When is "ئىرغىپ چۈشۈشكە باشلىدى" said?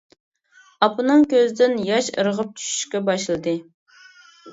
2.15-3.55